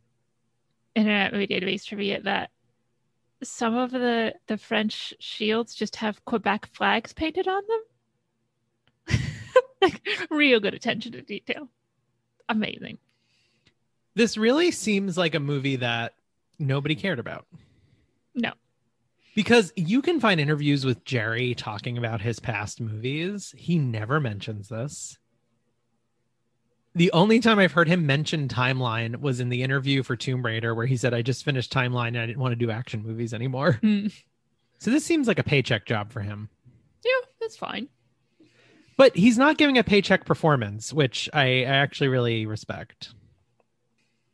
[0.95, 2.49] Internet Movie Database trivia that
[3.43, 7.63] some of the the French shields just have Quebec flags painted on
[9.09, 9.19] them.
[9.83, 11.69] like real good attention to detail.
[12.49, 12.97] Amazing.
[14.15, 16.15] This really seems like a movie that
[16.59, 17.47] nobody cared about.
[18.35, 18.53] No.
[19.35, 23.55] Because you can find interviews with Gerry talking about his past movies.
[23.57, 25.17] He never mentions this.
[26.95, 30.75] The only time I've heard him mention Timeline was in the interview for Tomb Raider,
[30.75, 33.33] where he said, I just finished Timeline and I didn't want to do action movies
[33.33, 33.79] anymore.
[33.81, 34.09] Hmm.
[34.79, 36.51] So this seems like a paycheck job for him.
[37.03, 37.89] Yeah, that's fine.
[38.99, 43.15] But he's not giving a paycheck performance, which I, I actually really respect.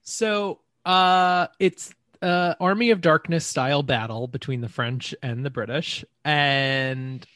[0.09, 1.93] So uh it's
[2.23, 6.03] uh Army of Darkness style battle between the French and the British.
[6.25, 7.27] And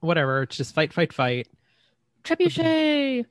[0.00, 1.48] whatever, it's just fight, fight, fight.
[2.24, 3.24] Trebuchet.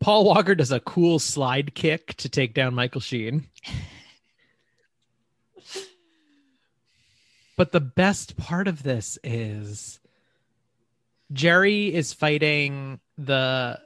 [0.00, 3.46] Paul Walker does a cool slide kick to take down Michael Sheen.
[7.58, 10.00] but the best part of this is
[11.30, 13.80] Gerry is fighting the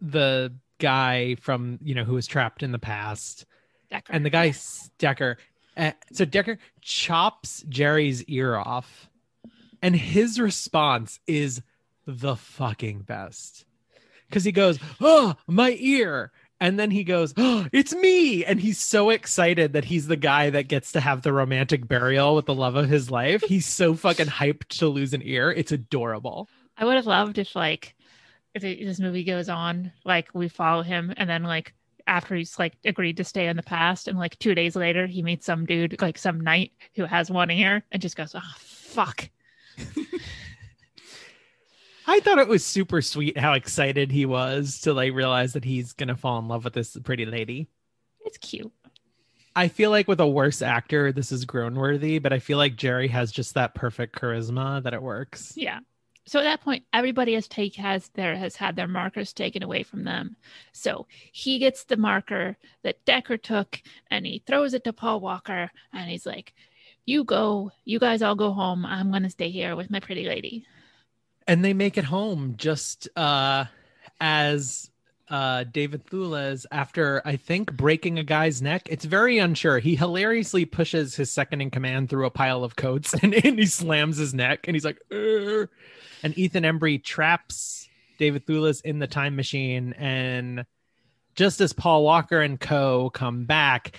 [0.00, 3.46] the guy from you know who was trapped in the past
[3.90, 4.12] Decker.
[4.12, 4.54] and the guy
[4.98, 5.36] Decker.
[5.76, 9.08] Uh, so Decker chops Gerry's ear off,
[9.82, 11.62] and his response is
[12.06, 13.64] the fucking best
[14.28, 18.78] because he goes, "Oh, my ear." And then he goes, oh, "It's me!" And he's
[18.78, 22.54] so excited that he's the guy that gets to have the romantic burial with the
[22.54, 23.42] love of his life.
[23.46, 25.50] He's so fucking hyped to lose an ear.
[25.50, 26.48] It's adorable.
[26.76, 27.94] I would have loved if like
[28.54, 31.72] if it, this movie goes on, like we follow him, and then like
[32.06, 35.22] after he's like agreed to stay in the past, and like two days later he
[35.22, 39.28] meets some dude, like some knight who has one ear, and just goes, "Oh fuck."
[42.06, 45.92] I thought it was super sweet how excited he was to like realize that he's
[45.92, 47.68] gonna fall in love with this pretty lady.
[48.24, 48.72] It's cute.
[49.56, 52.76] I feel like with a worse actor, this is grown worthy, but I feel like
[52.76, 55.52] Gerry has just that perfect charisma that it works.
[55.56, 55.80] Yeah.
[56.26, 59.82] So at that point, everybody has take has their has had their markers taken away
[59.82, 60.36] from them.
[60.72, 65.70] So he gets the marker that Decker took and he throws it to Paul Walker
[65.92, 66.54] and he's like,
[67.06, 68.84] You go, you guys all go home.
[68.84, 70.66] I'm gonna stay here with my pretty lady.
[71.46, 73.64] And they make it home just uh
[74.20, 74.90] as
[75.30, 78.88] uh David Thewlis after I think breaking a guy's neck.
[78.90, 79.78] It's very unsure.
[79.78, 83.66] He hilariously pushes his second in command through a pile of coats and, and he
[83.66, 85.68] slams his neck and he's like "Urgh."
[86.22, 87.88] and Ethan Embry traps
[88.18, 90.66] David Thewlis in the time machine and
[91.34, 93.98] just as Paul Walker and co come back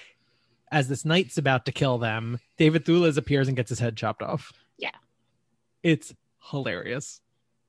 [0.71, 4.21] as this knight's about to kill them, David Thewlis appears and gets his head chopped
[4.21, 4.53] off.
[4.77, 4.91] Yeah.
[5.83, 6.13] It's
[6.49, 7.19] hilarious.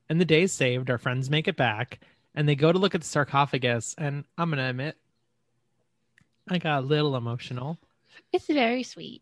[0.09, 0.89] And the day's saved.
[0.89, 1.99] Our friends make it back
[2.35, 3.95] and they go to look at the sarcophagus.
[3.97, 4.97] And I'm going to admit,
[6.49, 7.77] I got a little emotional.
[8.31, 9.21] It's very sweet,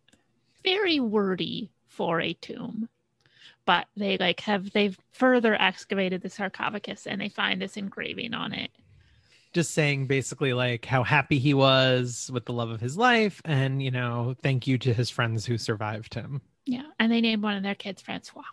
[0.64, 2.90] very wordy for a tomb.
[3.66, 8.54] But they like have they've further excavated the sarcophagus and they find this engraving on
[8.54, 8.72] it.
[9.54, 13.84] just saying basically like how happy he was with the love of his life and,
[13.84, 16.42] you know, thank you to his friends who survived him.
[16.66, 16.84] Yeah.
[17.00, 18.44] And they named one of their kids Francois.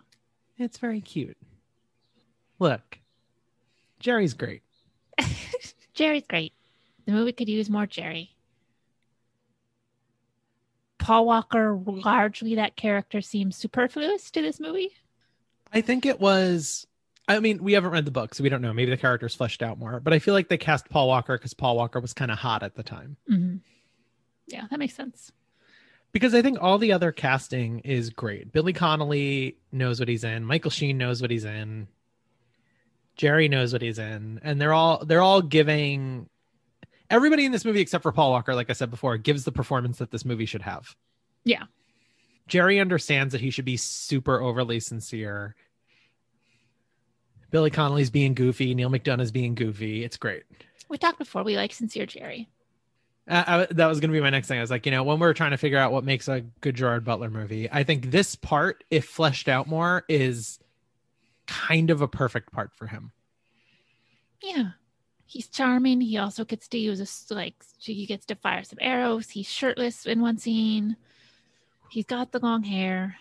[0.59, 1.37] It's very cute.
[2.59, 2.99] Look,
[4.01, 4.63] Gerry's great.
[5.95, 6.53] Gerry's great.
[7.07, 8.35] The movie could use more Gerry.
[10.99, 14.91] Paul Walker, largely that character seems superfluous to this movie.
[15.73, 16.87] I think it was.
[17.27, 18.73] I mean, we haven't read the book, so we don't know.
[18.73, 20.01] Maybe the character's fleshed out more.
[20.01, 22.63] But I feel like they cast Paul Walker because Paul Walker was kind of hot
[22.63, 23.17] at the time.
[23.31, 23.57] Mm-hmm.
[24.47, 25.31] Yeah, that makes sense.
[26.13, 28.51] Because I think all the other casting is great.
[28.53, 30.45] Billy Connolly knows what he's in.
[30.45, 31.89] Michael Sheen knows what he's in.
[33.19, 36.31] Gerry knows what he's in, and they're all they're all giving
[37.11, 39.99] everybody in this movie except for Paul Walker, like I said before, gives the performance
[39.99, 40.95] that this movie should have.
[41.45, 41.65] Yeah.
[42.47, 45.55] Gerry understands that he should be super overly sincere.
[47.51, 48.75] Billy Connolly's being goofy.
[48.75, 50.05] Neal McDonough's being goofy.
[50.05, 50.45] It's great.
[50.89, 51.43] We talked before.
[51.43, 52.49] We like sincere Gerry.
[53.29, 54.59] Uh, I, that was going to be my next thing.
[54.59, 56.77] I was like, you know, when we're trying to figure out what makes a good
[56.77, 60.59] Gerard Butler movie, I think this part, if fleshed out more, is
[61.59, 63.11] kind of a perfect part for him.
[64.43, 64.71] Yeah.
[65.27, 66.01] He's charming.
[66.01, 69.31] He also gets to use a like he gets to fire some arrows.
[69.31, 70.97] He's shirtless in one scene.
[71.91, 73.17] He's got the long hair.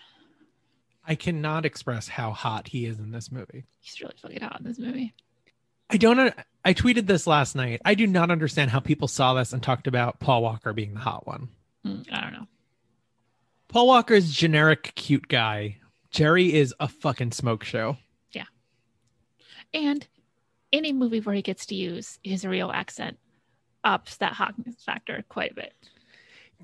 [1.06, 3.64] I cannot express how hot he is in this movie.
[3.80, 5.14] He's really fucking hot in this movie.
[5.90, 6.34] I don't.
[6.64, 7.80] I tweeted this last night.
[7.84, 11.00] I do not understand how people saw this and talked about Paul Walker being the
[11.00, 11.48] hot one.
[11.86, 12.46] Mm, I don't know.
[13.68, 15.78] Paul Walker's generic cute guy.
[16.10, 17.98] Gerry is a fucking smoke show.
[19.74, 20.06] And
[20.72, 23.18] any movie where he gets to use his real accent
[23.84, 25.72] ups that hotness factor quite a bit.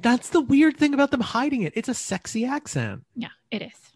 [0.01, 1.73] That's the weird thing about them hiding it.
[1.77, 3.05] It's a sexy accent.
[3.15, 3.93] Yeah, it is.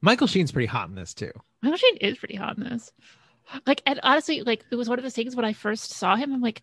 [0.00, 1.32] Michael Sheen's pretty hot in this too.
[1.62, 2.92] Michael Sheen is pretty hot in this.
[3.66, 6.32] Like, and honestly, like it was one of those things when I first saw him.
[6.32, 6.62] I'm like,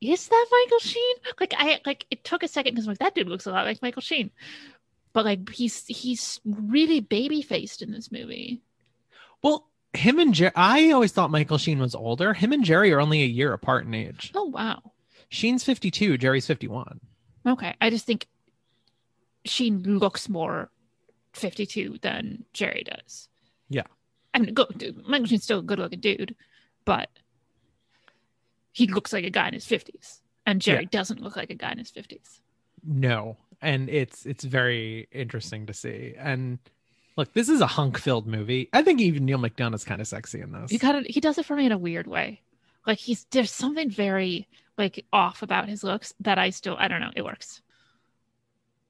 [0.00, 1.16] is that Michael Sheen?
[1.40, 3.80] Like, I like it took a second because like that dude looks a lot like
[3.80, 4.30] Michael Sheen,
[5.12, 8.60] but like he's he's really baby faced in this movie.
[9.42, 12.34] Well, him and Gerry, I always thought Michael Sheen was older.
[12.34, 14.32] Him and Gerry are only a year apart in age.
[14.34, 14.82] Oh wow.
[15.28, 17.00] Sheen's 52, Gerry's 51.
[17.46, 18.26] Okay, I just think
[19.44, 20.70] Sheen looks more
[21.32, 23.28] 52 than Gerry does.
[23.68, 23.82] Yeah.
[24.32, 26.34] I mean, go, dude, Michael Sheen's still a good looking dude,
[26.84, 27.08] but
[28.72, 30.88] he looks like a guy in his 50s, and Gerry Yeah.
[30.90, 32.40] doesn't look like a guy in his 50s.
[32.82, 33.36] No.
[33.62, 36.14] And it's it's very interesting to see.
[36.18, 36.58] And
[37.16, 38.68] look, this is a hunk filled movie.
[38.72, 40.70] I think even Neal McDonough's kind of sexy in this.
[40.70, 42.40] He kind of he does it for me in a weird way.
[42.86, 47.00] Like he's there's something very like off about his looks that I still I don't
[47.00, 47.60] know it works.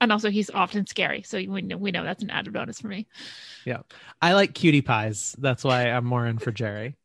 [0.01, 2.89] And also he's often scary, so we know, we know that's an added bonus for
[2.89, 3.07] me.
[3.65, 3.83] Yeah,
[4.21, 5.35] I like cutie pies.
[5.39, 6.97] That's why I'm more in for Gerry.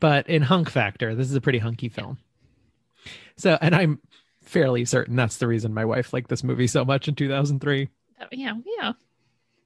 [0.00, 2.18] but in Hunk Factor, this is a pretty hunky film.
[3.36, 4.00] So, and I'm
[4.48, 7.88] fairly certain that's the reason my wife liked this movie so much in 2003.
[8.20, 8.92] Uh, yeah, yeah,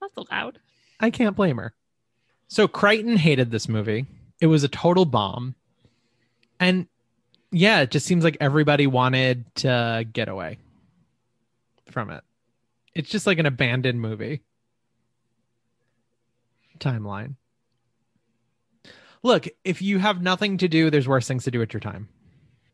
[0.01, 0.59] that's allowed.
[1.01, 1.73] I can't blame her.
[2.49, 4.07] So Crichton hated this movie.
[4.41, 5.55] It was a total bomb.
[6.61, 6.87] And
[7.51, 10.59] yeah, it just seems like everybody wanted to get away
[11.91, 12.23] from it.
[12.95, 14.43] It's just like an abandoned movie.
[16.79, 17.37] Timeline.
[19.23, 22.09] Look, if you have nothing to do, there's worse things to do at your time.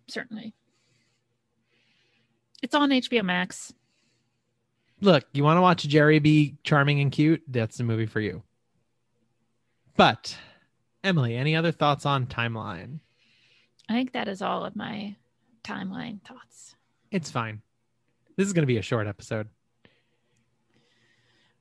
[0.08, 0.54] Certainly,
[2.62, 3.72] it's on HBO Max.
[5.00, 7.42] Look, you want to watch Gerry be charming and cute?
[7.46, 8.42] That's the movie for you.
[9.96, 10.36] But,
[11.04, 12.98] Emily, any other thoughts on Timeline?
[13.88, 15.16] I think that is all of my
[15.64, 16.74] timeline thoughts.
[17.10, 17.62] It's fine.
[18.36, 19.48] This is going to be a short episode.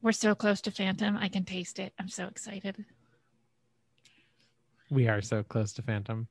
[0.02, 1.18] We're so close to Phantom.
[1.18, 1.94] I can taste it.
[2.00, 2.86] I'm so excited.
[4.90, 6.28] We are so close to Phantom.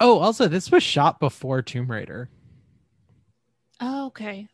[0.00, 2.28] Oh, also, this was shot before Tomb Raider.
[3.80, 4.48] Oh, okay.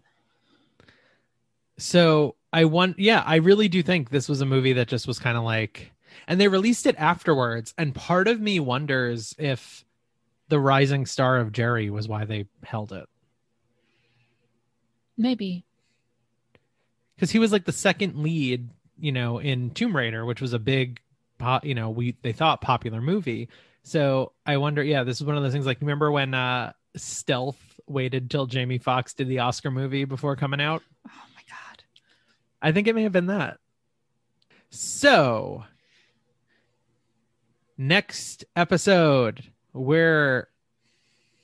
[1.79, 5.19] So I want, yeah, I really do think this was a movie that just was
[5.19, 5.93] kind of like,
[6.29, 7.75] and they released it afterwards.
[7.77, 9.85] And part of me wonders if
[10.49, 13.09] the rising star of Gerry was why they held it.
[15.17, 15.65] Maybe.
[17.17, 18.69] because he was like the second lead,
[18.99, 21.01] you know, in Tomb Raider, which was a big,
[21.63, 23.49] you know, we they thought popular movie.
[23.83, 25.67] So I wonder, yeah, this is one of those things.
[25.67, 30.61] Like, remember when uh Stealth waited till Jamie Foxx did the Oscar movie before coming
[30.61, 30.83] out?
[31.07, 31.85] Oh my god.
[32.63, 33.59] I think it may have been that.
[34.71, 35.65] So,
[37.79, 40.49] next episode, we're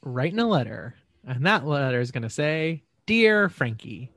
[0.02, 0.94] writing a letter,
[1.26, 4.10] and that letter is going to say, "Dear Frankie."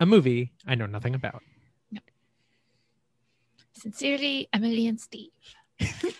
[0.00, 1.42] A movie I know nothing about.
[3.74, 5.30] Sincerely, Emily and Steve.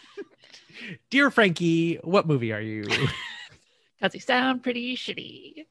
[1.13, 2.87] Dear Frankie, what movie are you?
[4.01, 5.67] Because you sound pretty shitty.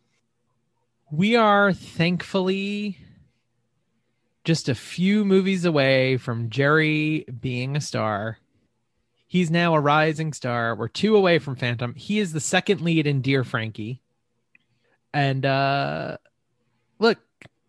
[1.11, 2.97] we are thankfully
[4.45, 8.37] just a few movies away from Gerry being a star.
[9.27, 10.75] He's now a rising star.
[10.75, 11.93] We're two away from Phantom.
[11.95, 13.99] He is the second lead in Dear Frankie.
[15.13, 16.17] And uh
[16.99, 17.17] look,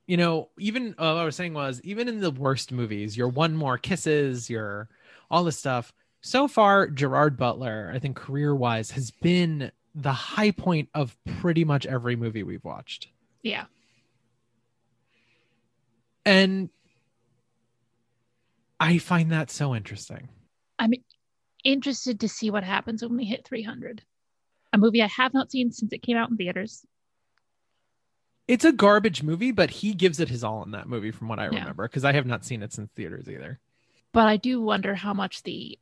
[0.07, 3.29] you know, even uh, what I was saying was even in the worst movies, your
[3.29, 4.91] one more kisses, your
[5.31, 5.93] all this stuff.
[6.23, 11.65] So far, Gerard Butler, I think career wise, has been the high point of pretty
[11.65, 13.09] much every movie we've watched.
[13.43, 13.65] Yeah.
[16.25, 16.71] And
[18.79, 20.29] I find that so interesting.
[20.79, 20.93] I'm
[21.65, 24.03] interested to see what happens when we hit 300.
[24.73, 26.87] A movie I have not seen since it came out in theaters.
[28.47, 31.41] It's a garbage movie, but he gives it his all in that movie, from what
[31.41, 33.59] I remember, because I have not seen it since theaters either.
[34.13, 35.79] But I do wonder how much the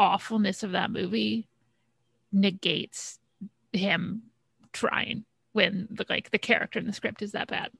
[0.00, 1.46] awfulness of that movie
[2.32, 3.18] negates
[3.72, 4.22] him
[4.72, 7.70] trying when the like the character in the script is that bad.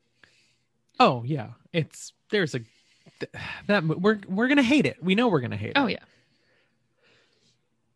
[1.00, 2.60] Oh yeah, it's there's a
[3.66, 5.02] that we're we're gonna hate it.
[5.02, 5.84] We know we're gonna hate Oh it.
[5.84, 6.04] Oh yeah.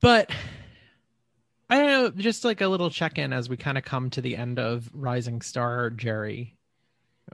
[0.00, 0.30] But
[1.68, 4.20] I don't know, just like a little check in as we kind of come to
[4.20, 6.56] the end of Rising Star Gerry.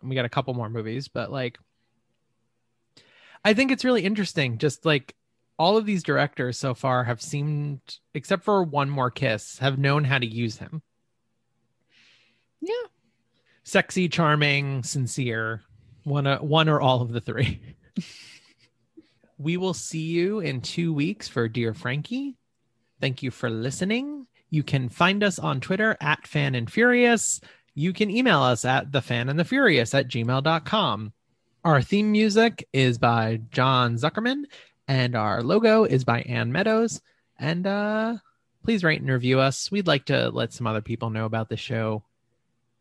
[0.03, 1.59] We got a couple more movies, but like
[3.45, 4.59] I think it's really interesting.
[4.59, 5.15] Just like
[5.61, 7.83] all of these directors so far have seemed,
[8.15, 10.81] except for One More Kiss, have known how to use him.
[12.63, 12.87] Yeah.
[13.63, 15.61] Sexy, charming, sincere,
[16.05, 17.61] one, uh, one or all of the three.
[19.39, 22.39] we will see you in two weeks for Dear Frankie.
[22.99, 24.27] Thank you for listening.
[24.49, 27.39] You can find us on Twitter at Fan and Furious.
[27.75, 31.13] You can email us at the fan and the furious at gmail.com.
[31.63, 34.45] Our theme music is by John Zuckerman,
[34.91, 37.01] and our logo is by Ann Meadows.
[37.39, 38.17] And uh,
[38.65, 39.71] please rate and review us.
[39.71, 42.03] We'd like to let some other people know about the show.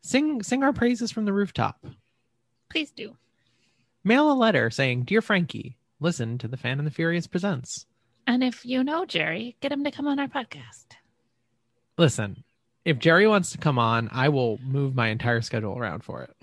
[0.02, 1.86] Sing sing our praises from the rooftop.
[2.68, 3.16] Please do.
[4.02, 7.86] Mail a letter saying, Dear Frankie, listen to the Fan and the Furious presents.
[8.26, 10.86] And if you know Gerry, get him to come on our podcast.
[11.96, 12.42] Listen,
[12.84, 16.34] if Gerry wants to come on, I will move my entire schedule around for it.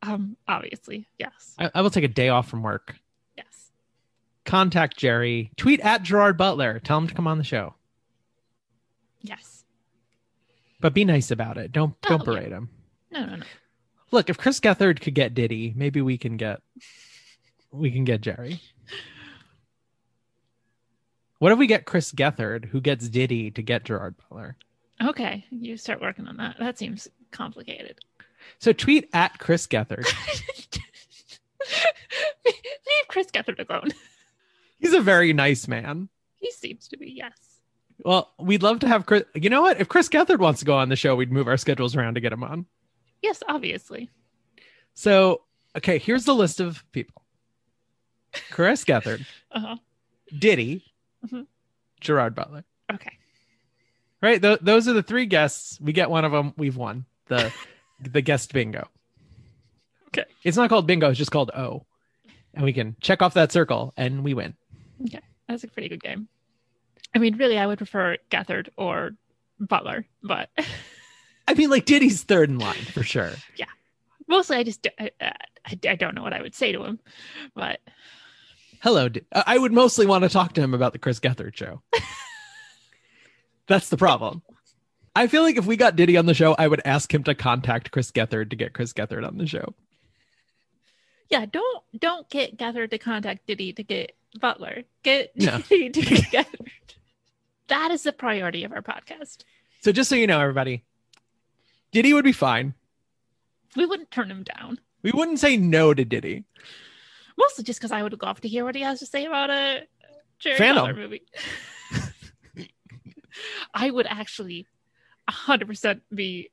[0.00, 2.94] Um, obviously, yes, I, I will take a day off from work.
[4.44, 5.50] Contact Gerry.
[5.56, 6.78] Tweet at Gerard Butler.
[6.80, 7.74] Tell him to come on the show.
[9.22, 9.64] Yes.
[10.80, 11.72] But be nice about it.
[11.72, 12.38] Don't don't Oh, yeah.
[12.40, 12.68] berate him.
[13.10, 13.44] No, no, no.
[14.10, 16.60] Look, if Chris Gethard could get Diddy, maybe we can get
[17.72, 18.60] we can get Gerry.
[21.38, 24.56] What if we get Chris Gethard, who gets Diddy to get Gerard Butler?
[25.02, 26.56] Okay, you start working on that.
[26.58, 27.98] That seems complicated.
[28.58, 30.06] So tweet at Chris Gethard.
[32.44, 33.90] Leave Chris Gethard alone.
[34.78, 36.08] He's a very nice man.
[36.36, 37.32] He seems to be, yes.
[38.04, 39.24] Well, we'd love to have Chris.
[39.34, 39.80] You know what?
[39.80, 42.20] If Chris Gethard wants to go on the show, we'd move our schedules around to
[42.20, 42.66] get him on.
[43.22, 44.10] Yes, obviously.
[44.94, 45.42] So,
[45.76, 47.22] okay, here's the list of people
[48.50, 49.76] Chris Gethard, Uh-huh.
[50.36, 50.84] Diddy,
[51.26, 51.46] Mhm.
[52.00, 52.64] Gerard Butler.
[52.92, 53.12] Okay.
[54.20, 54.42] Right?
[54.42, 55.78] Th- those are the three guests.
[55.80, 56.52] We get one of them.
[56.56, 57.52] We've won the
[58.00, 58.88] the guest bingo.
[60.08, 60.24] Okay.
[60.42, 61.08] It's not called bingo.
[61.10, 61.86] It's just called O,
[62.52, 64.54] and we can check off that circle and we win.
[65.04, 66.28] Yeah, that's a pretty good game.
[67.14, 69.12] I mean, really, I would prefer Gethard or
[69.60, 70.50] Butler, but
[71.46, 73.30] I mean, like Diddy's third in line for sure.
[73.56, 73.66] Yeah,
[74.26, 75.30] mostly I just I, uh,
[75.66, 76.98] I, I don't know what I would say to him.
[77.54, 77.80] But
[78.82, 79.06] Hello.
[79.32, 81.82] I uh, I would mostly want to talk to him about the Chris Gethard show.
[83.68, 84.42] That's the problem.
[85.16, 87.34] I feel like if we got Diddy on the show, I would ask him to
[87.34, 89.74] contact Chris Gethard to get Chris Gethard on the show.
[91.30, 94.82] yeah, don't don't get Gethard to contact Diddy to get Butler.
[95.02, 95.58] Get No.
[95.68, 96.68] Diddy to get Gethard.
[97.68, 99.44] That is the priority of our podcast.
[99.80, 100.84] So just so you know, everybody,
[101.92, 102.74] Diddy would be fine.
[103.76, 104.78] We wouldn't turn him down.
[105.02, 106.44] We wouldn't say no to Diddy.
[107.36, 109.82] Mostly just because I would love to hear what he has to say about a
[110.38, 110.86] Gerry Phantom.
[110.86, 111.22] Butler movie.
[113.74, 114.66] I would actually
[115.28, 116.50] 100% be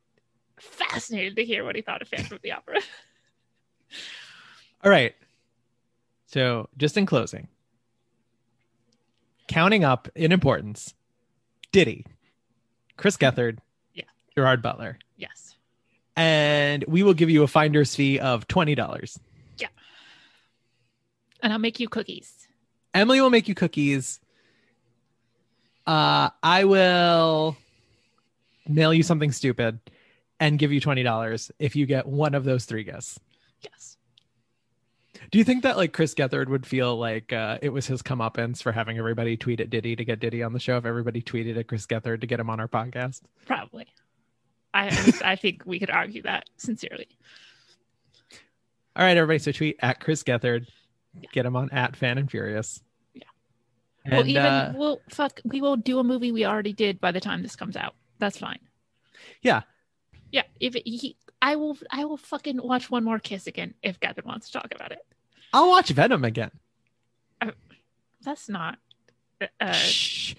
[0.60, 2.82] fascinated to hear what he thought of Phantom of the Opera.
[4.84, 5.14] All right.
[6.28, 7.48] So just in closing,
[9.52, 10.94] counting up in importance,
[11.72, 12.06] Diddy,
[12.98, 13.58] Chris Gethard,
[13.94, 14.06] Yeah.
[14.36, 15.56] Gerard Butler, Yes.
[16.16, 19.20] and we will give you a finder's fee of twenty dollars.
[19.58, 19.68] Yeah.
[21.44, 22.48] And I'll make you cookies.
[22.94, 24.20] Emily will make you cookies.
[25.86, 27.58] Uh, I will
[28.68, 29.80] mail you something stupid
[30.40, 33.20] and give you twenty dollars if you get one of those three guesses.
[33.62, 33.98] Yes.
[35.32, 38.62] Do you think that like Chris Gethard would feel like uh, it was his comeuppance
[38.62, 41.58] for having everybody tweet at Diddy to get Diddy on the show if everybody tweeted
[41.58, 43.22] at Chris Gethard to get him on our podcast?
[43.46, 43.88] Probably.
[44.74, 44.88] I
[45.24, 47.08] I think we could argue that sincerely.
[48.96, 49.40] All right, everybody.
[49.40, 50.68] So tweet at Chris Gethard.
[51.32, 52.82] Get him on at Fan and Furious.
[53.14, 53.24] Yeah.
[54.04, 55.40] And, well, even uh, we'll fuck.
[55.46, 57.96] We will do a movie we already did by the time this comes out.
[58.20, 58.60] That's fine.
[59.42, 59.62] Yeah.
[60.32, 60.44] Yeah.
[60.60, 64.26] If it, he, I will, I will fucking watch one more kiss again if Gavin
[64.26, 65.00] wants to talk about it.
[65.54, 66.52] I'll watch Venom again.
[68.24, 68.78] That's not.
[69.60, 70.36] Uh, Shh.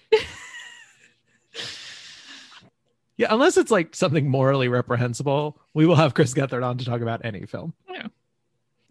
[3.17, 7.01] yeah, unless it's like something morally reprehensible, we will have Chris Gethard on to talk
[7.01, 7.75] about any film.
[7.91, 8.07] Yeah.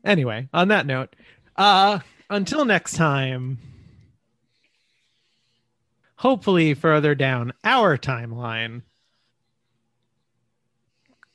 [0.03, 1.15] Anyway, on that note,
[1.55, 1.99] uh,
[2.29, 3.59] until next time,
[6.17, 8.81] hopefully further down our timeline,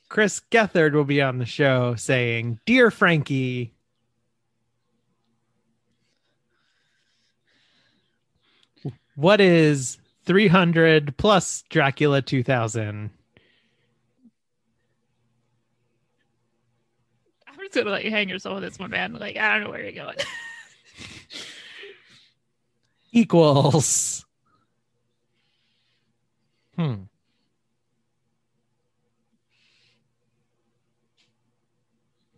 [0.09, 3.73] Chris Gethard will be on the show saying, Dear Frankie,
[9.17, 13.09] what is 300 plus Dracula 2000?
[17.47, 19.13] I'm just gonna let you hang yourself with this one, man.
[19.13, 20.17] Like I don't know where you're going.
[23.11, 24.23] equals.
[26.75, 27.03] Hmm.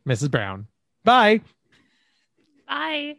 [0.08, 0.32] Mrs.
[0.32, 0.68] Brown.
[1.04, 1.42] Bye.
[2.68, 3.18] Bye.